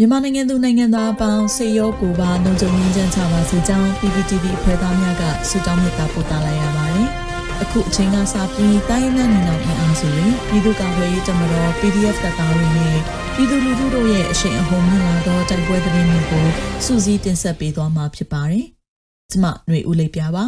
[0.00, 7.08] မြန်မာနိုင်ငံသူနိုင်ငံသားအပေါင်းစေရောကိုပါလုံခြုံရေးချမ်းချပါစေကြောင်း PPTV အဖွဲ့သားများကဆုတောင်းမေတ္တာပို့သလိုက်ရပါတယ်။
[7.62, 12.98] အခုအချိန်ကစပြီးတိုင်းရင်းသားညီနောင်အင်အားစုတွေပြည်သူ့ကာကွယ်ရေးတပ်မတော် PDF တပ်သားတွေနဲ့
[13.34, 16.46] ပြည်သူလူထုတို့ရဲ့အရှိန်အဟုန်မြင့်လာသောတိုက်ပွဲသတင်းတွေကို
[16.84, 18.64] စူးစီးတင်ဆက်ပေးသွားမှာဖြစ်ပါတယ်။
[19.30, 20.44] ကျွန်မຫນွေဦးလေးပြပါ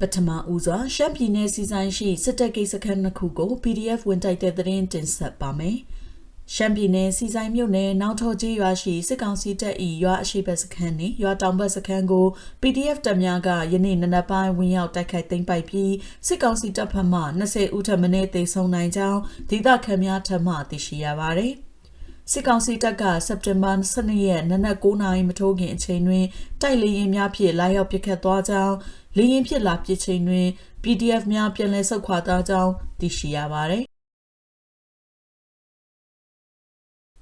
[0.00, 5.78] ပထမဦးစွာရှမ်းပြည်နယ်စီဆိုင်ရှိစစ်တပ်ကိစ္စခန်းနှစ်ခုကို PDF ဝင်တိုက်တဲ့သတင်းတင်ဆက်ပါမယ်။
[6.54, 12.26] ရှမ်းပြည်နယ်စီဆိုင်မြို့နယ်နောက်ထော်ကြီးရွာရှိစစ်ကောင်စီတပ်၏ရွာအရှိတ်စခန်းနှင့်ရွာတောင်ဘက်စခန်းကို
[12.62, 15.92] PDF တပ်များကယနေ့နနက်ပိုင်းဝင်ရောက်တိုက်ခိုက်သိမ်းပိုက်ပြီး
[16.26, 19.20] စစ်ကောင်စီတပ်ဖက်မှ20ဦးထပ်မံတေဆုံနိုင်ကြောင်း
[19.50, 21.52] ဒေသခံများထပ်မံသိရှိရပါသည်
[22.30, 26.24] စစ်ကောင်စီတပ်ကစက်တင်ဘာ12ရက်နနက်9:00နာရီမထိုးခင်အချိန်တွင်
[26.62, 28.74] တိုက်လေရင်များဖြင့်လာရောက်ပစ်ခတ်သွားကြောင်း
[29.16, 30.46] လေရင်ဖြစ်လာပစ်ချိန်တွင်
[30.82, 33.91] PDF များပြန်လည်ဆုတ်ခွာသွားကြောင်းသိရှိရပါသည်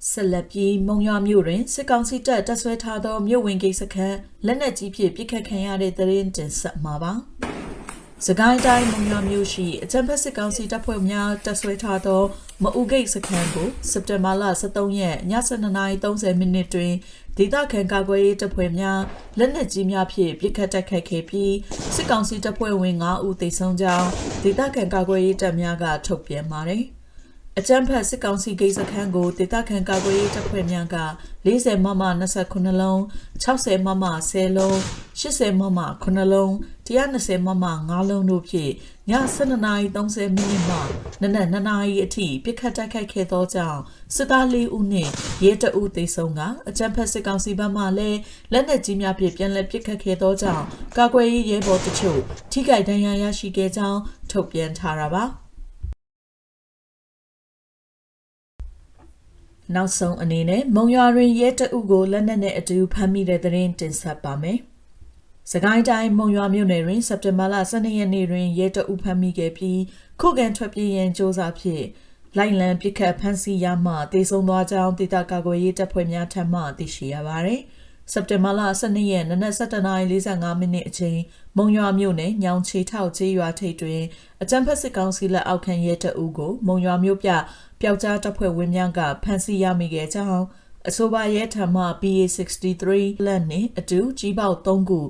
[0.08, 7.12] ဆက်လက်ပြီးမုံရွာမြို့တွင်စစ်ကောင်စီတပ်တပ်ဆွဲထားသောမြို့ဝင်ဂိတ်စခန်းလက်နက်ကြီးဖြင့်ပစ်ခတ်ခံရတဲ့တရင်တင်ဆက်မှာပါ။
[8.26, 12.22] စကိုင်းတိုင်းမုံရွာမြို့ရှိအကြံဖက်စစ်ကောင်စီတပ်ဖွဲ့များတပ်ဆွဲထားသော
[12.62, 16.92] မအူဂိတ်စခန်းကိုစက်တင်ဘာလ23ရက်ည7:30မိနစ်တွင်
[17.36, 19.00] ဒေသခံကာကွယ်ရေးတပ်ဖွဲ့များ
[19.38, 21.54] လက်နက်ကြီးများဖြင့်ပစ်ခတ်တိုက်ခိုက်ခဲ့ပြီး
[21.94, 24.08] စစ်ကောင်စီတပ်ဖွဲ့ဝင်9ဦးသေဆုံးကြောင်း
[24.42, 26.84] ဒေသခံကာကွယ်ရေးတပ်များကထုတ်ပြန်ပါတယ်။
[27.58, 30.96] အကြမ်းဖက်စစ်ကောင်စီဂိတ်စခန်းကိုဒေသခံကာကွယ်ရေးတပ်ဖွဲ့များက
[31.46, 32.02] 40မမ
[32.42, 32.98] 29လုံး
[33.44, 34.76] 60မမ10လုံး
[35.20, 36.50] 80မမ9လုံး
[36.88, 38.72] 120မမ9လုံးတို့ဖြင့်
[39.10, 40.78] ည12:30မိနစ်မှ
[41.22, 43.80] နနက်2နာရီအထိပြစ်ခတ်တိုက်ခိုက်ခဲ့သောကြောင့်
[44.14, 45.10] စစ်သား၄ဦးနှင့်
[45.44, 48.18] ရဲတအုပ်သေဆုံးကအကြမ်းဖက်စစ်ကောင်စီဘက်မှလည်း
[48.52, 50.64] လက်နက်ကြီးများဖြင့်ပြန်လည်ပစ်ခတ်ခဲ့သောကြောင့်
[50.98, 52.20] ကာကွယ်ရေးရဲဘော်တချို့
[52.52, 55.24] ထိခိုက်ဒဏ်ရာရရှိခဲ့ကြောင်းထုတ်ပြန်ထားတာပါ။
[59.74, 64.58] နောက်ဆုံးအနေနဲ့မုံရွာတွင်ရဲတအုပ်ကိုလက်နက်နဲ့အတူဖမ်းမိတဲ့တဲ့ရင်တင်ဆက်ပါမယ်။
[65.52, 69.80] စကိုင်းတိုင်းမုံရွာမြို့နယ်တွင်စက်တင်ဘာလ12ရက်နေ့တွင်ရဲတအုပ်ဖမ်းမိခဲ့ပြီး
[70.20, 71.84] ခုခံထွက်ပြေးရန်စ조사ဖြင့်
[72.36, 77.60] လိုက်လံပစ်ခတ်ဖမ်းဆီးရမှတေဆုံးသွားကြောင်းဒေသကာကွယ်ရေးတပ်ဖွဲ့များထံမှသိရှိရပါသည်။
[78.12, 81.20] စက်တင်ဘာလ12ရက်နနက်7:45မိနစ်အချိန်
[81.56, 84.02] မုံရွာမြို့နယ်ညောင်ချေထောက်ကျေးရွာထိပ်တွင်
[84.42, 87.30] အကြံဖက်စစ်ကောင်စီလက်အောက်ခံရဲတအုပ်ကိုမုံရွာမြို့ပြ
[87.80, 90.44] ပျောက်ကြားတပ်ဖွဲ့ဝင်များကဖမ်းဆီးရမိခဲ့ကြောင်း
[90.88, 92.84] အဆိုပါရဲထံမှ PA63
[93.26, 95.00] လက်နှင့်အတူကြီးပေါက်3ခု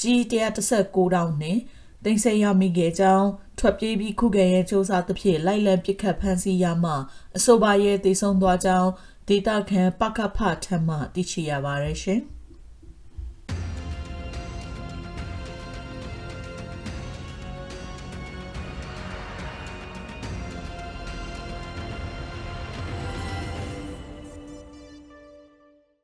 [0.00, 1.60] ကြီး116တောင်နှင့်
[2.04, 3.28] တင်ဆက်ရမိခဲ့ကြောင်း
[3.58, 6.92] ထွက်ပြေးပြီးခုခံရဲစ조사သဖြင့်လိုက်လံပစ်ခတ်ဖမ်းဆီးရမှ
[7.36, 8.90] အဆိုပါရဲတည်ဆုံသွားကြောင်း
[9.28, 12.22] ဒေတာခန်ပကဖထမှသိရှိရပါတယ်ရှင်။